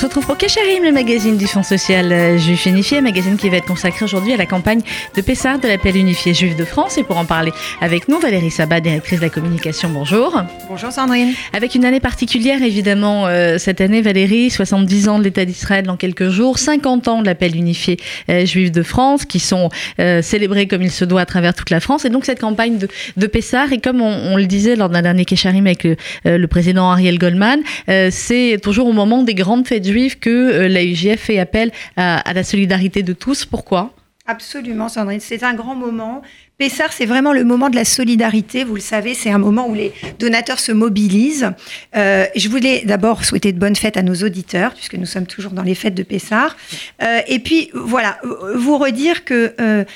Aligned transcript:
se 0.00 0.06
retrouve 0.06 0.24
pour 0.24 0.38
Kacharim, 0.38 0.82
le 0.82 0.92
magazine 0.92 1.36
du 1.36 1.46
Fonds 1.46 1.62
social 1.62 2.10
euh, 2.10 2.38
juif 2.38 2.64
unifié, 2.64 3.02
magazine 3.02 3.36
qui 3.36 3.50
va 3.50 3.58
être 3.58 3.66
consacré 3.66 4.02
aujourd'hui 4.02 4.32
à 4.32 4.38
la 4.38 4.46
campagne 4.46 4.80
de 5.14 5.20
Pessard 5.20 5.58
de 5.58 5.68
l'appel 5.68 5.94
unifié 5.94 6.32
juif 6.32 6.56
de 6.56 6.64
France. 6.64 6.96
Et 6.96 7.02
pour 7.02 7.18
en 7.18 7.26
parler 7.26 7.52
avec 7.82 8.08
nous, 8.08 8.18
Valérie 8.18 8.50
Sabat, 8.50 8.80
directrice 8.80 9.18
de 9.18 9.24
la 9.26 9.28
communication, 9.28 9.90
bonjour. 9.90 10.42
Bonjour 10.70 10.90
Sandrine. 10.90 11.34
Avec 11.52 11.74
une 11.74 11.84
année 11.84 12.00
particulière, 12.00 12.62
évidemment, 12.62 13.26
euh, 13.26 13.58
cette 13.58 13.82
année, 13.82 14.00
Valérie, 14.00 14.48
70 14.48 15.10
ans 15.10 15.18
de 15.18 15.24
l'État 15.24 15.44
d'Israël 15.44 15.84
dans 15.84 15.98
quelques 15.98 16.30
jours, 16.30 16.58
50 16.58 17.08
ans 17.08 17.20
de 17.20 17.26
l'appel 17.26 17.54
unifié 17.54 17.98
euh, 18.30 18.46
juif 18.46 18.72
de 18.72 18.82
France, 18.82 19.26
qui 19.26 19.38
sont 19.38 19.68
célébrés 20.22 20.66
comme 20.66 20.80
il 20.80 20.90
se 20.90 21.04
doit 21.04 21.20
à 21.20 21.26
travers 21.26 21.52
toute 21.52 21.68
la 21.68 21.80
France. 21.80 22.06
Et 22.06 22.08
donc 22.08 22.24
cette 22.24 22.40
campagne 22.40 22.78
de, 22.78 22.88
de 23.18 23.26
Pessard, 23.26 23.70
et 23.70 23.78
comme 23.78 24.00
on, 24.00 24.38
le 24.38 24.46
disait 24.46 24.76
lors 24.76 24.88
d'un 24.88 25.02
dernier 25.02 25.26
Kacharim 25.26 25.66
avec 25.66 25.84
le, 26.24 26.46
président 26.46 26.90
Ariel 26.90 27.18
Goldman, 27.18 27.60
c'est 27.86 28.58
toujours 28.62 28.86
au 28.86 28.92
moment 28.92 29.22
des 29.22 29.34
grandes 29.34 29.66
fêtes 29.66 29.89
que 30.20 30.30
euh, 30.30 30.68
la 30.68 30.84
UGF 30.84 31.20
fait 31.20 31.38
appel 31.38 31.70
à, 31.96 32.22
la 32.32 32.44
solidarité 32.44 33.02
de 33.02 33.12
tous. 33.12 33.44
Pourquoi? 33.44 33.92
Absolument, 34.26 34.88
Sandrine. 34.88 35.20
C'est 35.20 35.42
un 35.42 35.54
grand 35.54 35.74
moment. 35.74 36.22
Pessard, 36.56 36.92
c'est 36.92 37.06
vraiment 37.06 37.32
le 37.32 37.42
moment 37.42 37.70
de 37.70 37.74
la 37.74 37.86
solidarité. 37.86 38.64
Vous 38.64 38.74
le 38.74 38.82
savez, 38.82 39.14
c'est 39.14 39.30
un 39.30 39.38
moment 39.38 39.66
où 39.66 39.74
les 39.74 39.92
donateurs 40.18 40.60
se 40.60 40.72
mobilisent. 40.72 41.50
Euh, 41.96 42.26
je 42.36 42.48
voulais 42.48 42.82
d'abord 42.84 43.24
souhaiter 43.24 43.50
de 43.52 43.58
bonnes 43.58 43.74
fêtes 43.74 43.96
à 43.96 44.02
nos 44.02 44.14
auditeurs, 44.14 44.74
puisque 44.74 44.94
nous 44.94 45.06
sommes 45.06 45.26
toujours 45.26 45.52
dans 45.52 45.62
les 45.62 45.74
fêtes 45.74 45.94
de 45.94 46.02
Pessard. 46.02 46.56
Euh, 47.02 47.20
et 47.26 47.38
puis, 47.38 47.70
voilà, 47.72 48.18
vous 48.54 48.76
redire 48.76 49.24
que 49.24 49.54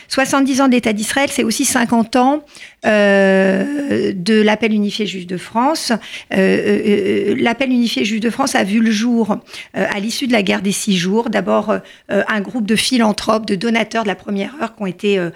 70 0.09 0.63
ans 0.63 0.69
de 0.69 0.73
l'État 0.73 0.95
d'Israël, 0.95 1.29
c'est 1.31 1.45
aussi 1.45 1.67
50 1.67 2.17
ans 2.17 2.45
euh, 2.87 4.13
de 4.15 4.41
l'appel 4.41 4.73
unifié 4.73 5.07
juif 5.07 5.27
de 5.27 5.37
France. 5.37 5.93
Euh, 6.33 6.37
euh, 6.37 7.35
l'appel 7.39 7.71
unifié 7.71 8.05
juif 8.05 8.21
de 8.21 8.31
France 8.31 8.55
a 8.55 8.65
vu 8.65 8.81
le 8.81 8.91
jour 8.91 9.39
à 9.73 10.01
l'issue 10.01 10.27
de 10.27 10.33
la 10.33 10.43
guerre 10.43 10.63
des 10.63 10.73
six 10.73 10.97
jours. 10.97 11.31
D'abord, 11.31 11.75
un 12.09 12.41
groupe 12.41 12.67
de 12.67 12.77
philanthropes, 12.77 13.47
de 13.47 13.55
donateurs 13.55 14.03
de 14.03 14.09
la 14.09 14.15
première 14.15 14.55
heure 14.61 14.75
qui 14.75 14.83
ont 14.83 14.87
été 14.87 15.29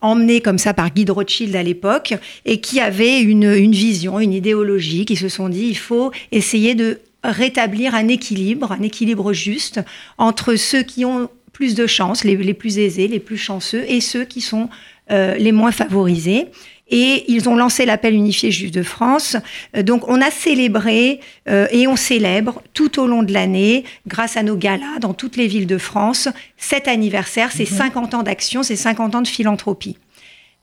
emmenés 0.00 0.40
comme 0.40 0.58
ça 0.58 0.74
par 0.74 0.92
Guy 0.92 1.04
de 1.04 1.12
Rothschild 1.12 1.54
à 1.54 1.62
l'époque 1.62 2.14
et 2.44 2.60
qui 2.60 2.80
avaient 2.80 3.20
une, 3.20 3.70
vision, 3.70 4.20
une 4.20 4.32
idéologie, 4.32 5.04
qui 5.04 5.16
se 5.16 5.28
sont 5.28 5.48
dit 5.48 5.66
il 5.68 5.78
faut 5.78 6.10
essayer 6.32 6.74
de 6.74 7.00
rétablir 7.22 7.94
un 7.94 8.08
équilibre, 8.08 8.72
un 8.72 8.82
équilibre 8.82 9.32
juste 9.32 9.80
entre 10.18 10.56
ceux 10.56 10.82
qui 10.82 11.04
ont 11.04 11.28
plus 11.52 11.74
de 11.74 11.86
chance, 11.86 12.24
les, 12.24 12.54
plus 12.54 12.78
aisés, 12.78 13.06
les 13.06 13.20
plus 13.20 13.36
chanceux, 13.36 13.84
et 13.86 14.00
ceux 14.00 14.24
qui 14.24 14.40
sont 14.40 14.70
euh, 15.10 15.34
les 15.36 15.52
moins 15.52 15.72
favorisés. 15.72 16.46
Et 16.90 17.24
ils 17.28 17.48
ont 17.48 17.54
lancé 17.54 17.86
l'appel 17.86 18.14
unifié 18.14 18.50
juif 18.50 18.72
de 18.72 18.82
France. 18.82 19.36
Euh, 19.76 19.82
donc 19.82 20.08
on 20.08 20.20
a 20.20 20.30
célébré 20.30 21.20
euh, 21.48 21.66
et 21.70 21.86
on 21.86 21.96
célèbre 21.96 22.62
tout 22.74 23.00
au 23.00 23.06
long 23.06 23.22
de 23.22 23.32
l'année, 23.32 23.84
grâce 24.06 24.36
à 24.36 24.42
nos 24.42 24.56
galas 24.56 24.98
dans 25.00 25.14
toutes 25.14 25.36
les 25.36 25.46
villes 25.46 25.68
de 25.68 25.78
France, 25.78 26.28
cet 26.56 26.88
anniversaire, 26.88 27.52
ces 27.52 27.64
50 27.64 28.12
mhm. 28.12 28.20
ans 28.20 28.22
d'action, 28.22 28.62
ces 28.62 28.76
50 28.76 29.14
ans 29.14 29.22
de 29.22 29.28
philanthropie. 29.28 29.96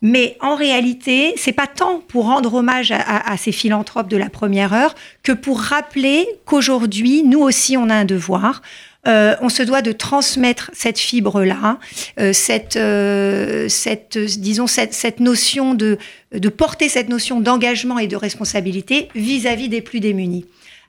Mais 0.01 0.37
en 0.41 0.55
réalité, 0.55 1.33
c'est 1.37 1.53
pas 1.53 1.65
tant 1.65 2.01
pour 2.07 2.25
rendre 2.25 2.53
hommage 2.53 2.91
à, 2.91 3.35
ces 3.35 3.51
philanthropes 3.51 4.07
de 4.07 4.17
la 4.17 4.29
première 4.29 4.71
heure 4.71 4.93
que 5.23 5.31
pour 5.31 5.59
rappeler 5.59 6.27
qu'aujourd'hui, 6.45 7.23
nous 7.23 7.39
aussi, 7.39 7.77
on 7.77 7.89
a 7.89 7.95
un 7.95 8.05
devoir. 8.05 8.61
Euh, 9.07 9.35
on 9.41 9.49
se 9.49 9.63
doit 9.63 9.81
de 9.81 9.91
transmettre 9.91 10.69
cette 10.73 10.99
fibre-là, 10.99 11.79
euh, 12.19 12.33
cette, 12.33 12.75
euh, 12.75 13.69
cette, 13.69 14.17
disons, 14.17 14.67
cette, 14.67 15.19
notion 15.19 15.73
de, 15.73 15.97
de 16.33 16.49
porter 16.49 16.89
cette 16.89 17.09
notion 17.09 17.39
d'engagement 17.39 17.99
et 17.99 18.07
de 18.07 18.15
responsabilité 18.15 19.09
vis-à-vis 19.15 19.69
des 19.69 19.81
plus 19.81 19.99
démunis. 19.99 20.45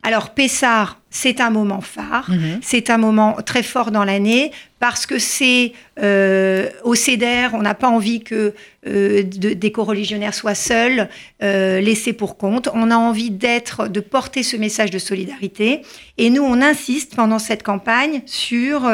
Alors, 0.09 0.31
Pessard, 0.31 1.03
c'est 1.11 1.39
un 1.39 1.51
moment 1.51 1.83
phare, 1.83 2.31
mhm. 2.31 2.61
c'est 2.63 2.89
un 2.89 2.97
moment 2.97 3.37
très 3.45 3.63
fort 3.63 3.91
dans 3.91 4.05
l'année, 4.05 4.53
parce 4.81 5.05
que 5.05 5.19
c'est 5.19 5.75
euh, 6.01 6.71
au 6.83 6.95
CEDER, 6.95 7.49
on 7.53 7.61
n'a 7.61 7.75
pas 7.75 7.91
envie 7.91 8.21
que 8.21 8.55
euh, 8.87 9.23
des 9.23 9.71
co-religionnaires 9.71 10.33
soient 10.33 10.55
seuls, 10.55 11.11
euh, 11.43 11.81
laissés 11.81 12.15
pour 12.15 12.39
compte. 12.39 12.71
On 12.73 12.91
a 12.91 12.97
envie 12.97 13.31
d'être, 13.31 13.87
de 13.87 14.01
porter 14.01 14.43
ce 14.43 14.57
message 14.57 14.91
de 14.91 14.99
solidarité. 14.99 15.83
Et 16.17 16.31
nous, 16.31 16.43
on 16.43 16.63
insiste 16.63 17.15
pendant 17.15 17.39
cette 17.39 17.63
campagne 17.63 18.23
sur 18.25 18.91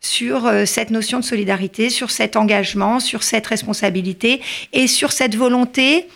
sur 0.00 0.48
cette 0.64 0.90
notion 0.90 1.18
de 1.18 1.24
solidarité, 1.24 1.90
sur 1.90 2.12
cet 2.12 2.36
engagement, 2.36 3.00
sur 3.00 3.24
cette 3.24 3.48
responsabilité 3.48 4.40
et 4.72 4.86
sur 4.86 5.10
cette 5.10 5.34
volonté 5.34 6.06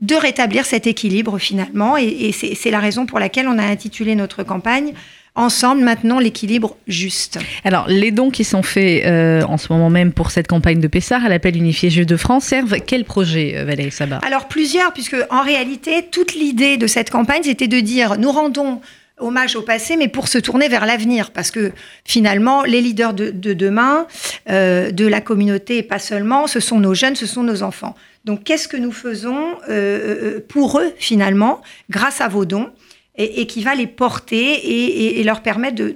de 0.00 0.14
rétablir 0.14 0.66
cet 0.66 0.86
équilibre 0.86 1.38
finalement. 1.38 1.96
Et, 1.96 2.32
c'est 2.32 2.70
la 2.70 2.80
raison 2.80 3.06
pour 3.06 3.18
laquelle 3.18 3.48
on 3.48 3.58
a 3.58 3.64
intitulé 3.64 4.14
notre 4.14 4.42
campagne 4.42 4.92
ensemble 5.34 5.82
maintenant 5.82 6.18
l'équilibre 6.18 6.76
juste. 6.88 7.38
Alors, 7.62 7.86
les 7.88 8.10
dons 8.10 8.30
qui 8.30 8.42
sont 8.42 8.62
faits 8.62 9.04
euh, 9.04 9.42
en 9.42 9.58
ce 9.58 9.70
moment 9.70 9.90
même 9.90 10.12
pour 10.12 10.30
cette 10.30 10.46
campagne 10.46 10.80
de 10.80 10.88
Pessard 10.88 11.24
à 11.26 11.28
l'appel 11.28 11.56
unifié 11.56 11.90
Jeux 11.90 12.06
de 12.06 12.16
France 12.16 12.44
servent 12.44 12.76
quel 12.86 13.04
projet, 13.04 13.54
euh, 13.54 13.64
Valérie 13.64 13.90
Sabat? 13.90 14.20
Alors, 14.26 14.48
plusieurs, 14.48 14.94
puisque 14.94 15.16
en 15.30 15.42
réalité, 15.42 16.06
toute 16.10 16.34
l'idée 16.34 16.78
de 16.78 16.86
cette 16.86 17.10
campagne, 17.10 17.42
c'était 17.44 17.68
de 17.68 17.80
dire 17.80 18.16
nous 18.18 18.32
rendons 18.32 18.80
hommage 19.18 19.56
au 19.56 19.62
passé, 19.62 19.96
mais 19.96 20.08
pour 20.08 20.28
se 20.28 20.38
tourner 20.38 20.68
vers 20.68 20.86
l'avenir, 20.86 21.30
parce 21.30 21.50
que 21.50 21.72
finalement, 22.04 22.62
les 22.62 22.80
leaders 22.80 23.14
de, 23.14 23.30
demain, 23.30 24.06
euh, 24.48 24.90
de 24.90 25.06
la 25.06 25.20
communauté, 25.20 25.78
et 25.78 25.82
pas 25.82 25.98
seulement, 25.98 26.46
ce 26.46 26.60
sont 26.60 26.78
nos 26.78 26.94
jeunes, 26.94 27.16
ce 27.16 27.26
sont 27.26 27.42
nos 27.42 27.62
enfants. 27.62 27.94
Donc, 28.24 28.44
qu'est-ce 28.44 28.68
que 28.68 28.76
nous 28.76 28.92
faisons 28.92 29.56
euh, 29.68 30.36
euh, 30.38 30.40
pour 30.46 30.80
eux, 30.80 30.92
finalement, 30.98 31.62
grâce 31.88 32.20
à 32.20 32.28
vos 32.28 32.44
dons 32.44 32.70
et, 33.18 33.46
qui 33.46 33.62
va 33.62 33.74
les 33.74 33.86
porter 33.86 35.18
et, 35.18 35.24
leur 35.24 35.40
permettre 35.40 35.76
de, 35.76 35.90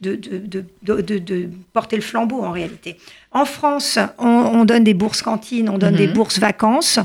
de, 0.00 1.50
porter 1.72 1.96
le 1.96 2.02
flambeau 2.02 2.40
en 2.40 2.52
réalité. 2.52 2.96
En 3.32 3.44
France, 3.44 3.98
on, 4.18 4.64
donne 4.64 4.84
des 4.84 4.94
bourses 4.94 5.22
cantines, 5.22 5.68
on 5.68 5.76
donne 5.76 5.96
des 5.96 6.06
mhm. 6.06 6.12
bourses 6.12 6.38
vacances 6.38 7.00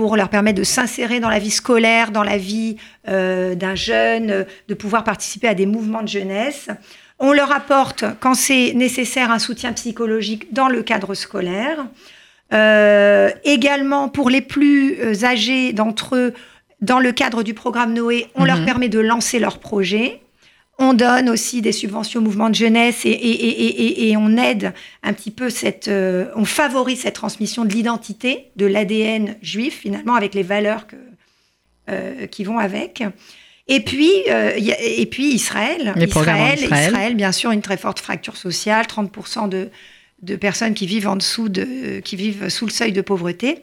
pour 0.00 0.16
leur 0.16 0.30
permettre 0.30 0.58
de 0.58 0.64
s'insérer 0.64 1.20
dans 1.20 1.28
la 1.28 1.38
vie 1.38 1.50
scolaire, 1.50 2.10
dans 2.10 2.22
la 2.22 2.38
vie 2.38 2.76
euh, 3.06 3.54
d'un 3.54 3.74
jeune, 3.74 4.46
de 4.66 4.74
pouvoir 4.74 5.04
participer 5.04 5.46
à 5.46 5.52
des 5.52 5.66
mouvements 5.66 6.00
de 6.00 6.08
jeunesse. 6.08 6.70
On 7.18 7.32
leur 7.34 7.52
apporte, 7.52 8.06
quand 8.18 8.32
c'est 8.32 8.72
nécessaire, 8.72 9.30
un 9.30 9.38
soutien 9.38 9.74
psychologique 9.74 10.54
dans 10.54 10.68
le 10.68 10.82
cadre 10.82 11.12
scolaire. 11.12 11.84
Euh, 12.54 13.28
également, 13.44 14.08
pour 14.08 14.30
les 14.30 14.40
plus 14.40 14.98
euh, 15.02 15.22
âgés 15.22 15.74
d'entre 15.74 16.16
eux, 16.16 16.32
dans 16.80 16.98
le 16.98 17.12
cadre 17.12 17.42
du 17.42 17.52
programme 17.52 17.92
Noé, 17.92 18.28
on 18.36 18.46
leur 18.46 18.60
mhm. 18.60 18.64
permet 18.64 18.88
de 18.88 19.00
lancer 19.00 19.38
leur 19.38 19.58
projet. 19.58 20.22
On 20.82 20.94
donne 20.94 21.28
aussi 21.28 21.60
des 21.60 21.72
subventions 21.72 22.20
au 22.20 22.22
mouvement 22.22 22.48
de 22.48 22.54
jeunesse 22.54 23.02
et, 23.04 24.14
on 24.16 24.36
aide 24.36 24.72
un 25.02 25.12
petit 25.12 25.30
peu 25.30 25.50
cette, 25.50 25.88
euh, 25.88 26.30
on 26.34 26.44
favorise 26.44 27.02
cette 27.02 27.14
transmission 27.14 27.64
de 27.64 27.72
l'identité, 27.72 28.50
de 28.56 28.66
l'ADN 28.66 29.36
juif 29.42 29.80
finalement 29.80 30.14
avec 30.14 30.34
les 30.34 30.42
valeurs 30.42 30.86
que, 30.86 32.24
qui 32.26 32.44
vont 32.44 32.58
avec. 32.58 33.02
Et 33.68 33.80
puis, 33.80 34.10
et 34.26 35.06
puis 35.06 35.34
Israël, 35.34 35.92
Israël, 35.96 36.58
Israël, 36.58 37.14
bien 37.14 37.32
sûr, 37.32 37.50
une 37.50 37.62
très 37.62 37.76
forte 37.76 38.00
fracture 38.00 38.36
sociale, 38.36 38.86
30% 38.86 39.48
de, 39.48 39.70
de 40.22 40.36
personnes 40.36 40.74
qui 40.74 40.86
vivent 40.86 41.08
en 41.08 41.16
dessous 41.16 41.48
de, 41.48 42.00
qui 42.00 42.16
vivent 42.16 42.48
sous 42.48 42.66
le 42.66 42.70
seuil 42.70 42.92
de 42.92 43.00
pauvreté. 43.00 43.62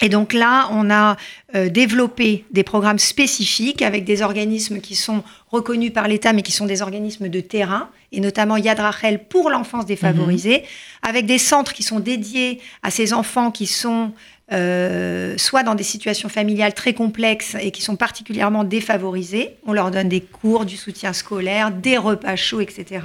Et 0.00 0.08
donc 0.08 0.32
là, 0.32 0.68
on 0.72 0.90
a 0.90 1.16
euh, 1.54 1.68
développé 1.68 2.44
des 2.50 2.62
programmes 2.62 2.98
spécifiques 2.98 3.82
avec 3.82 4.04
des 4.04 4.22
organismes 4.22 4.80
qui 4.80 4.96
sont 4.96 5.22
reconnus 5.50 5.92
par 5.92 6.08
l'État, 6.08 6.32
mais 6.32 6.42
qui 6.42 6.52
sont 6.52 6.66
des 6.66 6.80
organismes 6.80 7.28
de 7.28 7.40
terrain, 7.40 7.90
et 8.12 8.20
notamment 8.20 8.56
Yad 8.56 8.80
Rachel 8.80 9.24
pour 9.24 9.50
l'enfance 9.50 9.86
défavorisée, 9.86 10.58
mhm. 10.58 11.08
avec 11.08 11.26
des 11.26 11.38
centres 11.38 11.72
qui 11.72 11.82
sont 11.82 12.00
dédiés 12.00 12.60
à 12.82 12.90
ces 12.90 13.12
enfants 13.12 13.50
qui 13.50 13.66
sont 13.66 14.12
euh, 14.52 15.34
soit 15.36 15.62
dans 15.62 15.76
des 15.76 15.84
situations 15.84 16.28
familiales 16.28 16.74
très 16.74 16.92
complexes 16.92 17.56
et 17.60 17.70
qui 17.70 17.82
sont 17.82 17.96
particulièrement 17.96 18.64
défavorisés. 18.64 19.56
On 19.64 19.72
leur 19.72 19.92
donne 19.92 20.08
des 20.08 20.20
cours, 20.20 20.64
du 20.64 20.76
soutien 20.76 21.12
scolaire, 21.12 21.70
des 21.70 21.96
repas 21.96 22.34
chauds, 22.34 22.60
etc. 22.60 23.00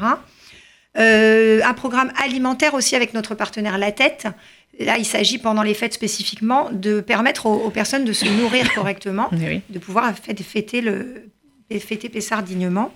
Euh, 0.97 1.61
un 1.63 1.73
programme 1.73 2.11
alimentaire 2.23 2.73
aussi 2.73 2.95
avec 2.95 3.13
notre 3.13 3.35
partenaire 3.35 3.77
La 3.77 3.91
Tête. 3.91 4.27
Là, 4.79 4.97
il 4.97 5.05
s'agit 5.05 5.37
pendant 5.37 5.63
les 5.63 5.73
fêtes 5.73 5.93
spécifiquement 5.93 6.69
de 6.71 6.99
permettre 6.99 7.45
aux, 7.45 7.69
personnes 7.69 8.05
de 8.05 8.13
se 8.13 8.25
nourrir 8.25 8.73
correctement, 8.75 9.29
de 9.31 9.79
pouvoir 9.79 10.13
fêter, 10.17 10.81
le, 10.81 11.31
fêter 11.79 12.09
Pessard 12.09 12.43
dignement. 12.43 12.91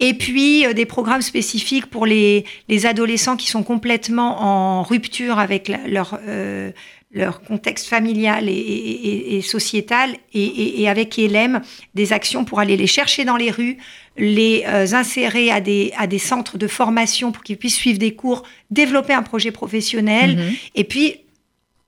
Et 0.00 0.14
puis 0.14 0.66
euh, 0.66 0.72
des 0.72 0.86
programmes 0.86 1.22
spécifiques 1.22 1.86
pour 1.86 2.04
les, 2.04 2.44
adolescents 2.84 3.36
qui 3.36 3.46
sont 3.48 3.62
complètement 3.62 4.42
en 4.42 4.82
rupture 4.82 5.38
avec 5.38 5.72
leur, 5.86 6.18
euh, 6.26 6.72
leur 7.14 7.42
contexte 7.42 7.86
familial 7.86 8.48
et, 8.48 9.40
sociétal, 9.40 10.16
et, 10.34 10.88
avec 10.88 11.18
ELM, 11.18 11.62
des 11.94 12.12
actions 12.12 12.44
pour 12.44 12.58
aller 12.58 12.76
les 12.76 12.88
chercher 12.88 13.24
dans 13.24 13.36
les 13.36 13.52
rues, 13.52 13.78
les 14.16 14.64
euh, 14.66 14.92
insérer 14.92 15.50
à 15.50 15.60
des, 15.60 15.92
à 15.96 16.06
des 16.06 16.18
centres 16.18 16.58
de 16.58 16.66
formation 16.66 17.30
pour 17.30 17.44
qu'ils 17.44 17.56
puissent 17.56 17.76
suivre 17.76 17.98
des 17.98 18.14
cours, 18.14 18.42
développer 18.70 19.12
un 19.12 19.22
projet 19.22 19.52
professionnel, 19.52 20.36
mhm. 20.36 20.54
et 20.74 20.84
puis 20.84 21.20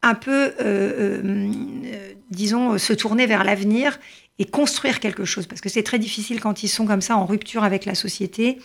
un 0.03 0.15
peu 0.15 0.55
euh, 0.61 1.21
euh, 1.25 2.13
disons, 2.31 2.79
se 2.79 2.93
tourner 2.93 3.27
vers 3.27 3.43
l'avenir 3.43 3.99
et 4.39 4.45
construire 4.45 5.01
quelque 5.01 5.25
chose. 5.25 5.47
Parce 5.47 5.61
que 5.61 5.69
c'est 5.69 5.83
très 5.83 5.99
difficile 5.99 6.41
quand 6.41 6.63
ils 6.63 6.69
sont 6.69 6.87
comme 6.87 7.01
ça 7.01 7.17
en 7.17 7.27
rupture 7.27 7.65
avec 7.65 7.85
la 7.85 7.97
société 7.97 8.59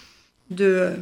de 0.52 0.94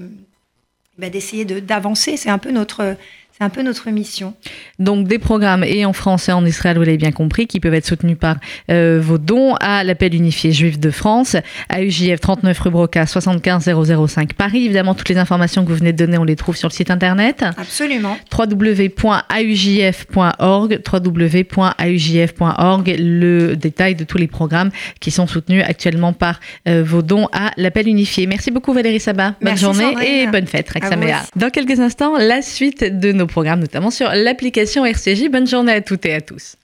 bah, 0.98 1.10
d'essayer 1.10 1.44
d'avancer. 1.44 2.18
C'est 2.18 2.30
un 2.30 2.38
peu 2.38 2.52
notre 2.52 2.96
c'est 3.39 3.45
un 3.45 3.50
peu 3.50 3.62
notre 3.62 3.89
mission. 3.89 4.33
Donc 4.80 5.07
des 5.07 5.18
programmes 5.18 5.63
et 5.63 5.86
en 5.86 5.94
France 5.94 6.27
et 6.27 6.33
en 6.33 6.45
Israël, 6.45 6.77
vous 6.77 6.83
l'avez 6.83 6.97
bien 6.97 7.13
compris, 7.13 7.47
qui 7.47 7.62
peuvent 7.62 7.74
être 7.74 7.86
soutenus 7.86 8.18
par 8.19 8.36
euh, 8.69 9.00
vos 9.01 9.18
dons 9.18 9.56
à 9.62 9.86
l'appel 9.86 10.13
unifié 10.13 10.51
juif 10.51 10.77
de 10.77 10.91
France, 10.91 11.38
à 11.69 11.81
UJF 11.81 12.19
39 12.19 12.59
rue 12.59 12.69
Broca 12.69 13.06
75 13.06 13.69
005 14.07 14.33
Paris. 14.33 14.65
Évidemment, 14.65 14.94
toutes 14.94 15.07
les 15.07 15.18
informations 15.18 15.63
que 15.63 15.69
vous 15.69 15.77
venez 15.77 15.94
de 15.94 15.97
donner, 15.97 16.18
on 16.18 16.25
les 16.25 16.36
trouve 16.36 16.57
sur 16.57 16.68
le 16.68 16.74
site 16.74 16.91
internet. 16.91 17.45
Absolument. 17.57 18.18
www.aujf.org, 18.38 20.81
www.aujf.org, 20.91 22.95
le 23.00 23.56
détail 23.56 23.95
de 23.95 24.03
tous 24.03 24.18
les 24.18 24.27
programmes 24.27 24.71
qui 25.00 25.12
sont 25.12 25.27
soutenus 25.27 25.63
actuellement 25.65 26.12
par 26.12 26.41
euh, 26.68 26.83
vos 26.86 27.01
dons 27.01 27.30
à 27.31 27.51
l'appel 27.56 27.88
unifié. 27.88 28.27
Merci 28.27 28.51
beaucoup 28.51 28.74
Valérie 28.74 29.00
Sabat. 29.00 29.36
Bonne 29.41 29.57
journée 29.57 29.95
et 30.01 30.27
bonne 30.27 30.47
fête, 30.47 30.69
Rexaméa. 30.69 31.21
Dans 31.38 31.50
quelques 31.50 31.80
instants, 31.80 32.18
la 32.18 32.41
suite 32.41 32.83
de 32.83 33.13
nos 33.13 33.29
programme 33.30 33.60
notamment 33.60 33.92
sur 33.92 34.10
l'application 34.10 34.86
RCJ. 34.86 35.30
Bonne 35.30 35.48
journée 35.48 35.74
à 35.74 35.81
toutes 35.81 36.06
et 36.06 36.14
à 36.14 36.22
tous. 36.22 36.56